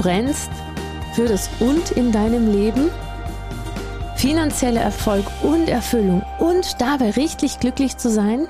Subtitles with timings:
[0.00, 0.50] Brennst
[1.12, 2.88] für das Und in deinem Leben,
[4.16, 8.48] finanzieller Erfolg und Erfüllung und dabei richtig glücklich zu sein?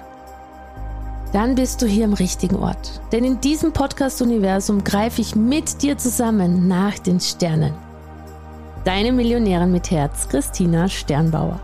[1.33, 3.01] Dann bist du hier im richtigen Ort.
[3.11, 7.75] Denn in diesem Podcast-Universum greife ich mit dir zusammen nach den Sternen.
[8.85, 11.59] Deine Millionärin mit Herz, Christina Sternbauer.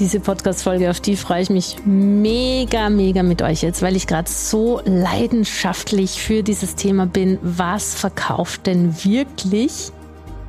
[0.00, 4.30] Diese Podcast-Folge, auf die freue ich mich mega, mega mit euch jetzt, weil ich gerade
[4.30, 7.38] so leidenschaftlich für dieses Thema bin.
[7.42, 9.92] Was verkauft denn wirklich?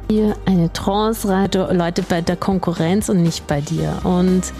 [0.09, 3.93] Hier eine Trance Leute bei der Konkurrenz und nicht bei dir.
[4.05, 4.53] Und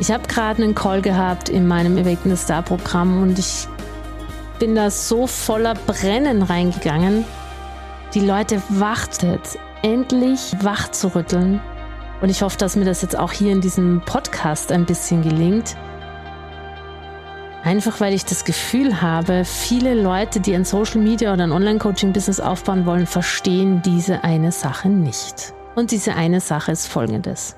[0.00, 3.68] ich habe gerade einen Call gehabt in meinem Awaken Star Programm und ich
[4.58, 7.24] bin da so voller Brennen reingegangen.
[8.14, 11.60] Die Leute wartet, endlich wach zu rütteln
[12.22, 15.76] und ich hoffe, dass mir das jetzt auch hier in diesem Podcast ein bisschen gelingt.
[17.64, 22.40] Einfach weil ich das Gefühl habe, viele Leute, die ein Social Media oder ein Online-Coaching-Business
[22.40, 25.52] aufbauen wollen, verstehen diese eine Sache nicht.
[25.74, 27.56] Und diese eine Sache ist folgendes.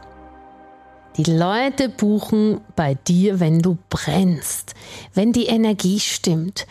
[1.17, 4.75] Die Leute buchen bei dir, wenn du brennst,
[5.13, 6.67] wenn die Energie stimmt,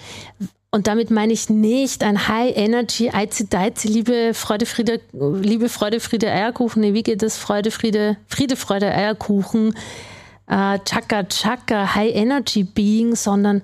[0.73, 5.99] und damit meine ich nicht ein High Energy, Eizi Deizi, liebe Freude, Friede, liebe Freude,
[5.99, 6.81] Friede, Eierkuchen.
[6.81, 7.37] Nee, wie geht das?
[7.37, 9.75] Freude, Friede, Friede, Freude, Eierkuchen.
[10.47, 13.61] Äh, Chaka, Chaka, High Energy Being, sondern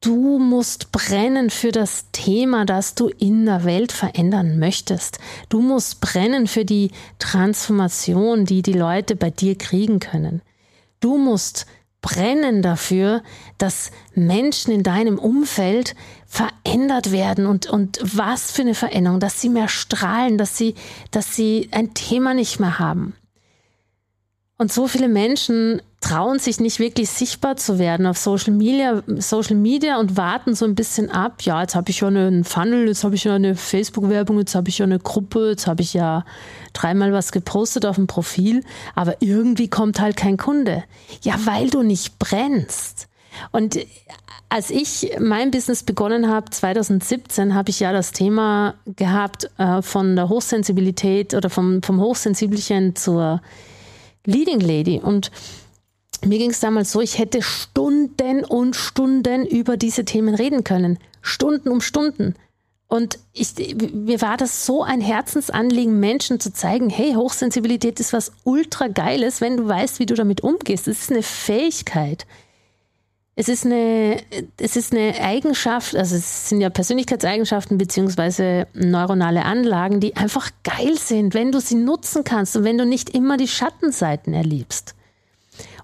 [0.00, 5.18] du musst brennen für das Thema, das du in der Welt verändern möchtest.
[5.50, 10.40] Du musst brennen für die Transformation, die die Leute bei dir kriegen können.
[11.00, 11.66] Du musst
[12.06, 13.20] brennen dafür,
[13.58, 19.48] dass Menschen in deinem Umfeld verändert werden und, und was für eine Veränderung, dass sie
[19.48, 20.76] mehr strahlen, dass sie,
[21.10, 23.16] dass sie ein Thema nicht mehr haben.
[24.56, 29.56] Und so viele Menschen trauen sich nicht wirklich sichtbar zu werden auf Social Media, Social
[29.56, 31.42] Media und warten so ein bisschen ab.
[31.42, 34.68] Ja, jetzt habe ich ja einen Funnel, jetzt habe ich ja eine Facebook-Werbung, jetzt habe
[34.68, 36.24] ich ja eine Gruppe, jetzt habe ich ja
[36.76, 38.62] dreimal was gepostet auf dem Profil,
[38.94, 40.84] aber irgendwie kommt halt kein Kunde.
[41.22, 43.08] Ja, weil du nicht brennst.
[43.52, 43.78] Und
[44.48, 50.16] als ich mein Business begonnen habe, 2017, habe ich ja das Thema gehabt äh, von
[50.16, 53.42] der Hochsensibilität oder vom, vom Hochsensibelchen zur
[54.24, 55.00] Leading Lady.
[55.00, 55.30] Und
[56.24, 60.98] mir ging es damals so, ich hätte Stunden und Stunden über diese Themen reden können.
[61.20, 62.34] Stunden um Stunden.
[62.88, 63.54] Und ich,
[63.92, 69.40] mir war das so ein Herzensanliegen, Menschen zu zeigen, hey, Hochsensibilität ist was ultra geiles,
[69.40, 70.86] wenn du weißt, wie du damit umgehst.
[70.86, 72.26] Es ist eine Fähigkeit.
[73.38, 74.22] Es ist eine,
[74.56, 80.96] es ist eine Eigenschaft, also es sind ja Persönlichkeitseigenschaften beziehungsweise neuronale Anlagen, die einfach geil
[80.96, 84.94] sind, wenn du sie nutzen kannst und wenn du nicht immer die Schattenseiten erlebst.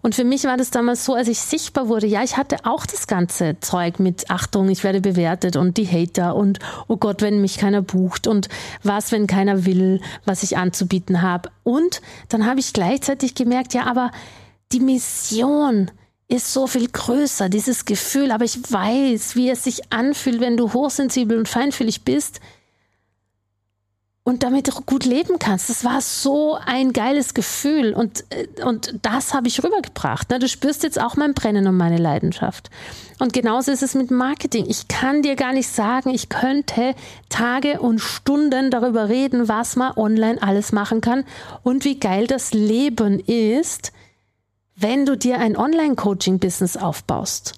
[0.02, 2.84] Und für mich war das damals so, als ich sichtbar wurde, ja, ich hatte auch
[2.84, 6.58] das ganze Zeug mit Achtung, ich werde bewertet und die Hater und
[6.88, 8.48] oh Gott, wenn mich keiner bucht und
[8.82, 11.50] was, wenn keiner will, was ich anzubieten habe.
[11.62, 14.10] Und dann habe ich gleichzeitig gemerkt, ja, aber
[14.72, 15.90] die Mission,
[16.32, 20.72] ist so viel größer, dieses Gefühl, aber ich weiß, wie es sich anfühlt, wenn du
[20.72, 22.40] hochsensibel und feinfühlig bist
[24.24, 25.68] und damit gut leben kannst.
[25.68, 30.30] Das war so ein geiles Gefühl und, äh, und das habe ich rübergebracht.
[30.30, 32.70] Du spürst jetzt auch mein Brennen und meine Leidenschaft.
[33.18, 34.66] Und genauso ist es mit Marketing.
[34.68, 36.94] Ich kann dir gar nicht sagen, ich könnte
[37.28, 41.24] Tage und Stunden darüber reden, was man online alles machen kann
[41.62, 43.92] und wie geil das Leben ist,
[44.76, 47.54] wenn du dir ein Online-Coaching-Business aufbaust.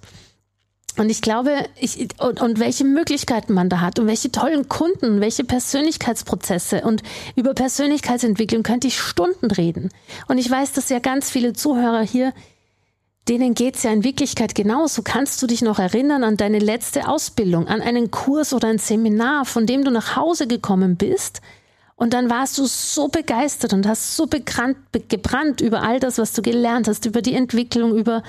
[0.97, 5.21] Und ich glaube, ich, und, und welche Möglichkeiten man da hat und welche tollen Kunden,
[5.21, 7.03] welche Persönlichkeitsprozesse und
[7.35, 9.91] über Persönlichkeitsentwicklung könnte ich Stunden reden.
[10.29, 12.33] Und ich weiß, dass ja ganz viele Zuhörer hier
[13.29, 15.03] denen geht es ja in Wirklichkeit genauso.
[15.03, 19.45] Kannst du dich noch erinnern an deine letzte Ausbildung, an einen Kurs oder ein Seminar,
[19.47, 21.41] von dem du nach Hause gekommen bist?
[21.97, 24.77] Und dann warst du so begeistert und hast so bekannt,
[25.09, 28.23] gebrannt über all das, was du gelernt hast, über die Entwicklung, über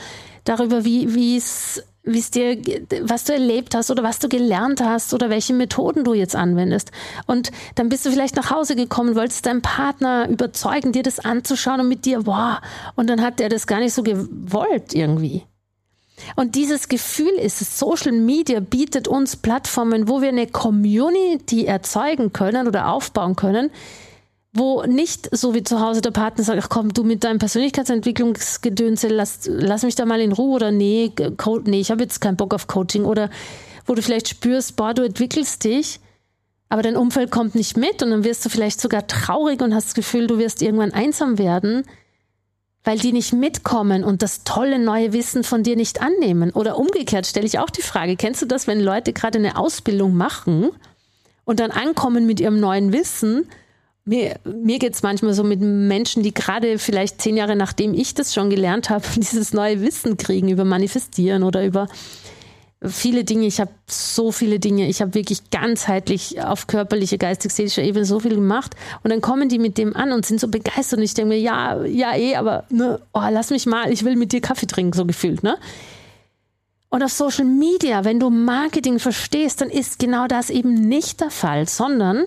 [0.43, 2.57] darüber, wie es dir,
[3.01, 6.91] was du erlebt hast oder was du gelernt hast oder welche Methoden du jetzt anwendest.
[7.25, 11.81] Und dann bist du vielleicht nach Hause gekommen, wolltest deinen Partner überzeugen, dir das anzuschauen
[11.81, 12.57] und mit dir, wow,
[12.95, 15.43] und dann hat der das gar nicht so gewollt irgendwie.
[16.35, 22.31] Und dieses Gefühl ist es, Social Media bietet uns Plattformen, wo wir eine Community erzeugen
[22.31, 23.69] können oder aufbauen können,
[24.55, 29.09] wo nicht so wie zu Hause der Partner sagt, ach komm, du mit deinem Persönlichkeitsentwicklungsgedönse,
[29.09, 31.11] lass, lass mich da mal in Ruhe oder nee,
[31.65, 33.29] nee, ich habe jetzt keinen Bock auf Coaching oder
[33.85, 35.99] wo du vielleicht spürst, boah, du entwickelst dich,
[36.69, 39.87] aber dein Umfeld kommt nicht mit und dann wirst du vielleicht sogar traurig und hast
[39.87, 41.83] das Gefühl, du wirst irgendwann einsam werden,
[42.85, 46.51] weil die nicht mitkommen und das tolle neue Wissen von dir nicht annehmen.
[46.51, 50.15] Oder umgekehrt stelle ich auch die Frage, kennst du das, wenn Leute gerade eine Ausbildung
[50.15, 50.69] machen
[51.43, 53.47] und dann ankommen mit ihrem neuen Wissen
[54.05, 58.13] mir, mir geht es manchmal so mit Menschen, die gerade vielleicht zehn Jahre nachdem ich
[58.13, 61.87] das schon gelernt habe, dieses neue Wissen kriegen über Manifestieren oder über
[62.83, 63.47] viele Dinge.
[63.47, 64.87] Ich habe so viele Dinge.
[64.87, 68.75] Ich habe wirklich ganzheitlich auf körperlicher, geistig-seelischer Ebene so viel gemacht.
[69.03, 70.99] Und dann kommen die mit dem an und sind so begeistert.
[70.99, 74.15] Und ich denke mir, ja, ja, eh, aber ne, oh, lass mich mal, ich will
[74.15, 75.41] mit dir Kaffee trinken, so gefühlt.
[75.41, 75.57] Ne?
[76.89, 81.31] Und auf Social Media, wenn du Marketing verstehst, dann ist genau das eben nicht der
[81.31, 82.25] Fall, sondern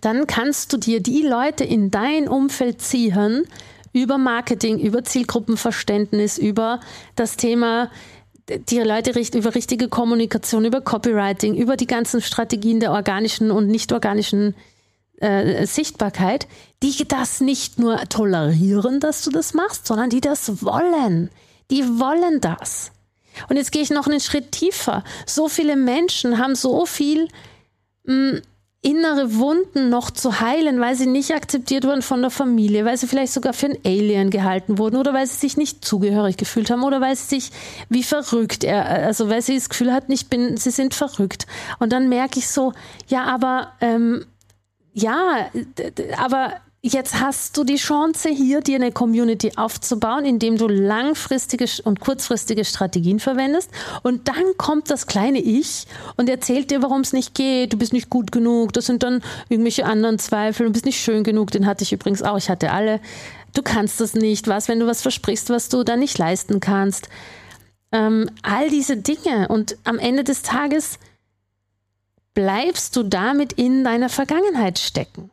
[0.00, 3.44] dann kannst du dir die Leute in dein Umfeld ziehen
[3.92, 6.80] über Marketing, über Zielgruppenverständnis, über
[7.14, 7.90] das Thema
[8.48, 13.92] die Leute über richtige Kommunikation, über Copywriting, über die ganzen Strategien der organischen und nicht
[13.92, 14.54] organischen
[15.20, 16.48] äh, Sichtbarkeit,
[16.82, 21.30] die das nicht nur tolerieren, dass du das machst, sondern die das wollen.
[21.70, 22.90] Die wollen das.
[23.48, 25.04] Und jetzt gehe ich noch einen Schritt tiefer.
[25.24, 27.28] So viele Menschen haben so viel
[28.04, 28.42] mh, mm,
[28.82, 33.06] innere Wunden noch zu heilen, weil sie nicht akzeptiert wurden von der Familie, weil sie
[33.06, 36.82] vielleicht sogar für ein Alien gehalten wurden oder weil sie sich nicht zugehörig gefühlt haben
[36.82, 37.52] oder weil sie sich
[37.88, 41.46] wie verrückt, also weil sie das Gefühl hat, ich bin, sie sind verrückt.
[41.78, 42.72] Und dann merke ich so,
[43.06, 44.26] ja, aber ähm,
[44.92, 45.46] ja,
[46.18, 52.00] aber Jetzt hast du die Chance, hier dir eine Community aufzubauen, indem du langfristige und
[52.00, 53.70] kurzfristige Strategien verwendest.
[54.02, 55.86] Und dann kommt das kleine Ich
[56.16, 57.72] und erzählt dir, warum es nicht geht.
[57.72, 58.72] Du bist nicht gut genug.
[58.72, 60.66] Das sind dann irgendwelche anderen Zweifel.
[60.66, 61.52] Du bist nicht schön genug.
[61.52, 62.36] Den hatte ich übrigens auch.
[62.36, 62.98] Ich hatte alle.
[63.54, 64.48] Du kannst das nicht.
[64.48, 67.08] Was, wenn du was versprichst, was du dann nicht leisten kannst?
[67.92, 69.46] Ähm, all diese Dinge.
[69.46, 70.98] Und am Ende des Tages
[72.34, 75.30] bleibst du damit in deiner Vergangenheit stecken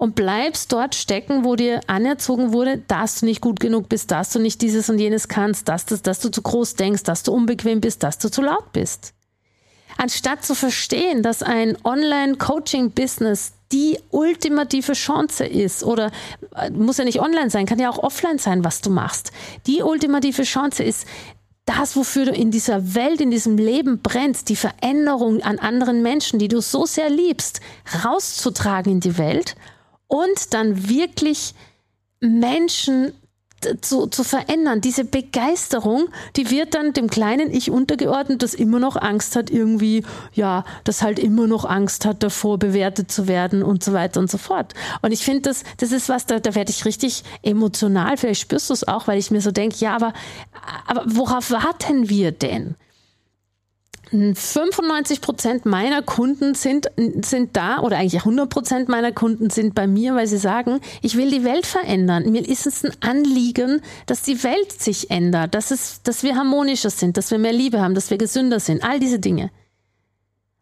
[0.00, 4.30] und bleibst dort stecken, wo dir anerzogen wurde, dass du nicht gut genug bist, dass
[4.30, 7.32] du nicht dieses und jenes kannst, dass, das, dass du zu groß denkst, dass du
[7.32, 9.12] unbequem bist, dass du zu laut bist.
[9.98, 16.10] Anstatt zu verstehen, dass ein Online-Coaching-Business die ultimative Chance ist oder
[16.56, 19.32] äh, muss ja nicht online sein, kann ja auch offline sein, was du machst.
[19.66, 21.06] Die ultimative Chance ist,
[21.66, 26.38] das, wofür du in dieser Welt, in diesem Leben brennst, die Veränderung an anderen Menschen,
[26.38, 27.60] die du so sehr liebst,
[28.02, 29.56] rauszutragen in die Welt
[30.10, 31.54] und dann wirklich
[32.20, 33.12] Menschen
[33.80, 34.80] zu, zu verändern.
[34.80, 40.04] Diese Begeisterung, die wird dann dem kleinen Ich untergeordnet, das immer noch Angst hat, irgendwie,
[40.32, 44.30] ja, das halt immer noch Angst hat, davor bewertet zu werden und so weiter und
[44.30, 44.74] so fort.
[45.02, 48.16] Und ich finde, das, das ist was, da, da werde ich richtig emotional.
[48.16, 50.12] Vielleicht spürst du es auch, weil ich mir so denke, ja, aber,
[50.86, 52.76] aber worauf warten wir denn?
[54.12, 56.90] 95 Prozent meiner Kunden sind,
[57.24, 61.16] sind da oder eigentlich 100 Prozent meiner Kunden sind bei mir, weil sie sagen, ich
[61.16, 62.30] will die Welt verändern.
[62.30, 66.90] Mir ist es ein Anliegen, dass die Welt sich ändert, dass, es, dass wir harmonischer
[66.90, 69.50] sind, dass wir mehr Liebe haben, dass wir gesünder sind, all diese Dinge.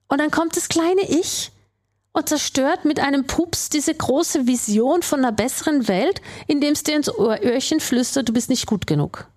[0.09, 1.51] Und dann kommt das kleine Ich
[2.13, 6.97] und zerstört mit einem Pups diese große Vision von einer besseren Welt, indem es dir
[6.97, 9.29] ins Öhrchen flüstert, du bist nicht gut genug.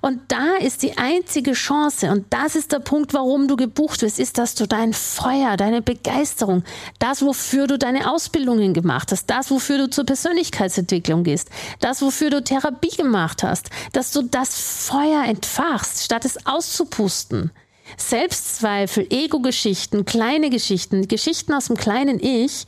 [0.00, 4.20] Und da ist die einzige Chance, und das ist der Punkt, warum du gebucht wirst,
[4.20, 6.62] ist, dass du dein Feuer, deine Begeisterung,
[6.98, 12.30] das, wofür du deine Ausbildungen gemacht hast, das, wofür du zur Persönlichkeitsentwicklung gehst, das, wofür
[12.30, 14.54] du Therapie gemacht hast, dass du das
[14.88, 17.50] Feuer entfachst, statt es auszupusten.
[17.96, 22.66] Selbstzweifel, Ego-Geschichten, kleine Geschichten, Geschichten aus dem kleinen Ich,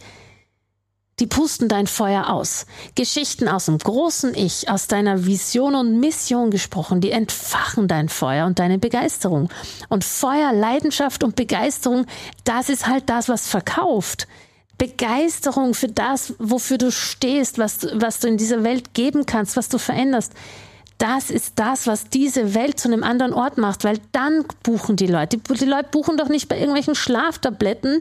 [1.18, 2.66] die pusten dein Feuer aus.
[2.94, 8.46] Geschichten aus dem großen Ich, aus deiner Vision und Mission gesprochen, die entfachen dein Feuer
[8.46, 9.49] und deine Begeisterung.
[9.88, 12.06] Und Feuer, Leidenschaft und Begeisterung,
[12.44, 14.28] das ist halt das, was verkauft.
[14.76, 19.70] Begeisterung für das, wofür du stehst, was, was du in dieser Welt geben kannst, was
[19.70, 20.32] du veränderst.
[20.99, 25.06] das ist das, was diese Welt zu einem anderen Ort macht, weil dann buchen die
[25.06, 25.37] Leute.
[25.37, 28.00] Die, die Leute buchen doch nicht bei irgendwelchen Schlaftabletten,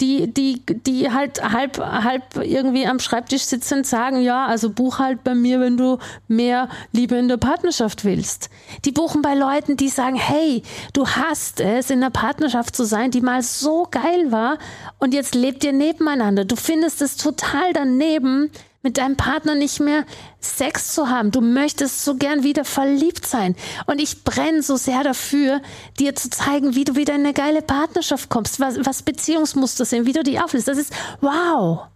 [0.00, 5.24] die, die, die halt halb, halb irgendwie am Schreibtisch sitzen sagen, ja, also buch halt
[5.24, 8.50] bei mir, wenn du mehr Liebe in der Partnerschaft willst.
[8.84, 13.10] Die buchen bei Leuten, die sagen, hey, du hast es, in einer Partnerschaft zu sein,
[13.10, 14.58] die mal so geil war
[14.98, 16.44] und jetzt lebt ihr nebeneinander.
[16.44, 18.50] Du findest es total daneben,
[18.82, 20.04] mit deinem Partner nicht mehr
[20.40, 21.30] Sex zu haben.
[21.30, 23.54] Du möchtest so gern wieder verliebt sein.
[23.86, 25.60] Und ich brenne so sehr dafür,
[25.98, 30.06] dir zu zeigen, wie du wieder in eine geile Partnerschaft kommst, was, was Beziehungsmuster sind,
[30.06, 30.68] wie du die auflöst.
[30.68, 31.86] Das ist wow.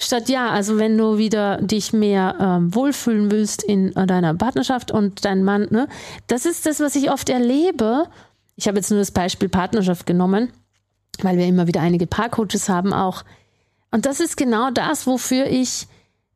[0.00, 4.92] Statt ja, also wenn du wieder dich mehr ähm, wohlfühlen willst in äh, deiner Partnerschaft
[4.92, 5.88] und dein Mann, ne,
[6.28, 8.04] das ist das, was ich oft erlebe.
[8.54, 10.52] Ich habe jetzt nur das Beispiel Partnerschaft genommen,
[11.22, 13.24] weil wir immer wieder einige Paarcoaches haben auch.
[13.90, 15.88] Und das ist genau das, wofür ich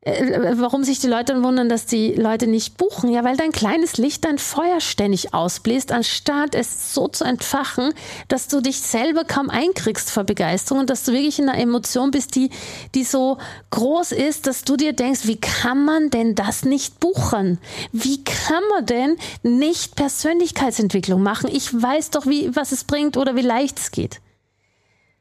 [0.05, 3.09] warum sich die Leute wundern, dass die Leute nicht buchen.
[3.11, 7.95] Ja, weil dein kleines Licht dein Feuer ständig ausbläst, anstatt es so zu entfachen,
[8.27, 12.11] dass du dich selber kaum einkriegst vor Begeisterung und dass du wirklich in einer Emotion
[12.11, 12.51] bist, die,
[12.97, 13.39] die so
[13.71, 17.59] groß ist, dass du dir denkst, wie kann man denn das nicht buchen?
[17.93, 21.49] Wie kann man denn nicht Persönlichkeitsentwicklung machen?
[21.53, 24.21] Ich weiß doch, wie, was es bringt oder wie leicht es geht.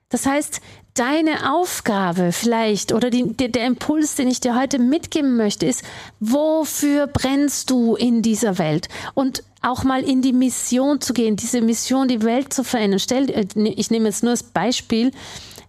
[0.09, 0.59] Das heißt,
[0.93, 5.83] deine Aufgabe vielleicht oder die, der, der Impuls, den ich dir heute mitgeben möchte, ist,
[6.19, 8.89] wofür brennst du in dieser Welt?
[9.13, 12.99] Und auch mal in die Mission zu gehen, diese Mission, die Welt zu verändern.
[12.99, 15.11] Stell, äh, ich nehme jetzt nur das Beispiel,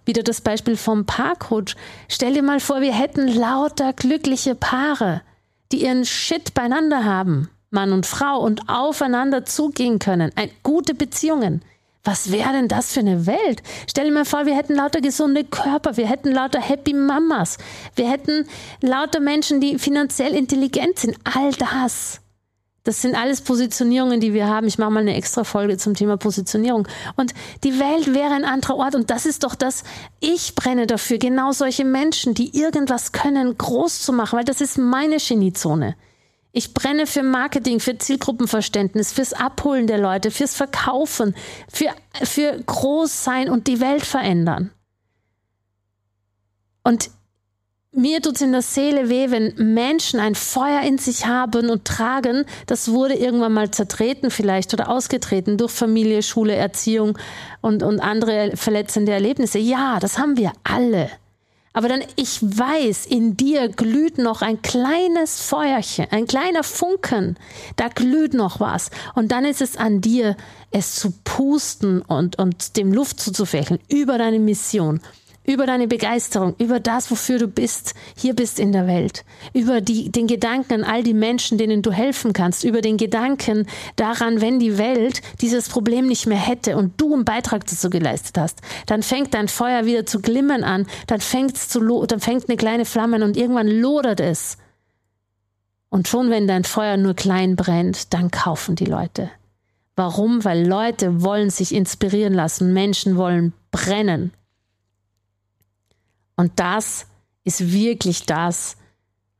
[0.04, 1.76] wieder das Beispiel vom Paarcoach.
[2.08, 5.22] Stell dir mal vor, wir hätten lauter glückliche Paare,
[5.70, 10.32] die ihren Shit beieinander haben, Mann und Frau, und aufeinander zugehen können.
[10.34, 11.62] Ein, gute Beziehungen.
[12.04, 13.62] Was wäre denn das für eine Welt?
[13.88, 17.58] Stell dir mal vor, wir hätten lauter gesunde Körper, wir hätten lauter Happy Mamas,
[17.94, 18.46] wir hätten
[18.80, 21.16] lauter Menschen, die finanziell intelligent sind.
[21.24, 22.20] All das.
[22.84, 24.66] Das sind alles Positionierungen, die wir haben.
[24.66, 26.88] Ich mache mal eine extra Folge zum Thema Positionierung.
[27.14, 27.32] Und
[27.62, 28.96] die Welt wäre ein anderer Ort.
[28.96, 29.84] Und das ist doch das,
[30.18, 34.78] ich brenne dafür, genau solche Menschen, die irgendwas können, groß zu machen, weil das ist
[34.78, 35.94] meine Geniezone.
[36.52, 41.34] Ich brenne für Marketing, für Zielgruppenverständnis, fürs Abholen der Leute, fürs Verkaufen,
[41.70, 41.88] für,
[42.22, 44.70] für Großsein und die Welt verändern.
[46.84, 47.10] Und
[47.94, 51.84] mir tut es in der Seele weh, wenn Menschen ein Feuer in sich haben und
[51.84, 57.18] tragen, das wurde irgendwann mal zertreten vielleicht oder ausgetreten durch Familie, Schule, Erziehung
[57.60, 59.58] und, und andere verletzende Erlebnisse.
[59.58, 61.10] Ja, das haben wir alle.
[61.72, 67.38] Aber dann, ich weiß, in dir glüht noch ein kleines Feuerchen, ein kleiner Funken.
[67.76, 68.90] Da glüht noch was.
[69.14, 70.36] Und dann ist es an dir,
[70.70, 75.00] es zu pusten und, und dem Luft zuzufächeln über deine Mission
[75.44, 80.10] über deine Begeisterung, über das, wofür du bist, hier bist in der Welt, über die,
[80.10, 84.60] den Gedanken an all die Menschen, denen du helfen kannst, über den Gedanken daran, wenn
[84.60, 89.02] die Welt dieses Problem nicht mehr hätte und du einen Beitrag dazu geleistet hast, dann
[89.02, 93.16] fängt dein Feuer wieder zu glimmern an, dann fängt's zu, dann fängt eine kleine Flamme
[93.16, 94.58] an und irgendwann lodert es.
[95.88, 99.30] Und schon wenn dein Feuer nur klein brennt, dann kaufen die Leute.
[99.94, 100.42] Warum?
[100.44, 104.32] Weil Leute wollen sich inspirieren lassen, Menschen wollen brennen.
[106.42, 107.06] Und das
[107.44, 108.76] ist wirklich das,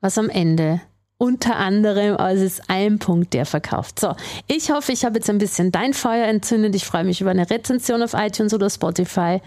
[0.01, 0.81] was am Ende
[1.19, 3.99] unter anderem, also ist ein Punkt, der verkauft.
[3.99, 4.15] So,
[4.47, 6.77] ich hoffe, ich habe jetzt ein bisschen dein Feuer entzündet.
[6.77, 9.41] Ich freue mich über eine Rezension auf iTunes oder Spotify.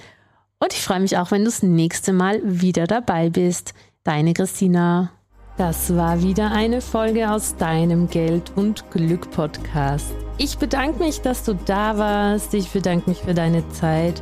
[0.59, 3.73] Und ich freue mich auch, wenn du das nächste Mal wieder dabei bist.
[4.03, 5.11] Deine Christina.
[5.55, 10.13] Das war wieder eine Folge aus deinem Geld und Glück Podcast.
[10.37, 12.53] Ich bedanke mich, dass du da warst.
[12.53, 14.21] Ich bedanke mich für deine Zeit